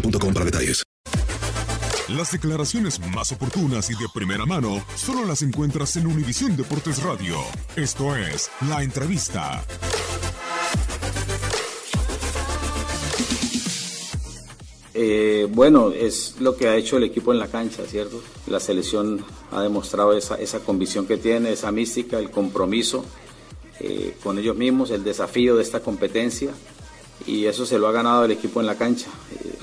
[0.00, 0.82] boostmobile.com para detalles.
[2.08, 7.36] Las declaraciones más oportunas y de primera mano solo las encuentras en Univisión Deportes Radio.
[7.74, 9.64] Esto es La Entrevista.
[14.94, 18.22] Eh, bueno, es lo que ha hecho el equipo en la cancha, ¿cierto?
[18.46, 23.04] La selección ha demostrado esa, esa convicción que tiene, esa mística, el compromiso
[23.80, 26.50] eh, con ellos mismos, el desafío de esta competencia
[27.26, 29.08] y eso se lo ha ganado el equipo en la cancha.
[29.32, 29.54] Eh,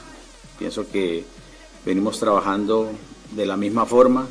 [0.64, 1.26] pienso que
[1.86, 2.90] venimos trabajando
[3.36, 4.30] de la misma forma,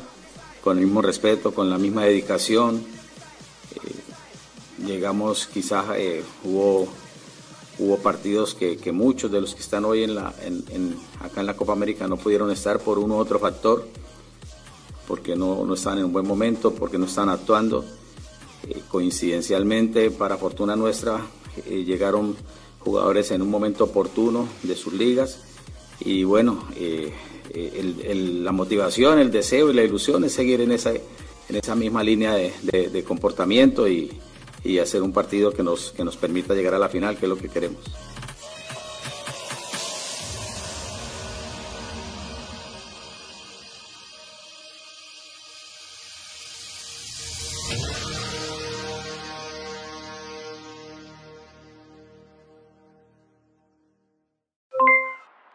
[0.63, 2.83] con el mismo respeto, con la misma dedicación.
[3.75, 6.87] Eh, llegamos, quizás eh, hubo,
[8.01, 10.05] partidos que, muchos de los que están hoy
[11.21, 13.87] acá en la Copa América no pudieron estar por uno u otro factor,
[15.07, 17.85] porque no, no están en un buen momento, porque no están actuando.
[18.67, 21.27] Eh, coincidencialmente, para fortuna nuestra,
[21.67, 22.35] llegaron
[22.79, 25.53] jugadores en un momento oportuno de sus ligas
[26.05, 27.11] y bueno, eh,
[27.53, 32.03] eh, la motivación, el deseo y la ilusión es seguir en esa, en esa misma
[32.03, 34.11] línea de, de- de comportamiento y,
[34.63, 37.29] y hacer un partido que nos, que nos permita llegar a la final, que es
[37.29, 37.79] lo que queremos.